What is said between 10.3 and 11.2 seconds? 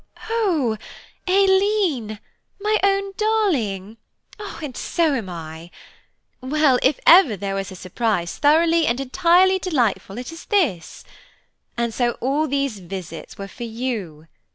is this!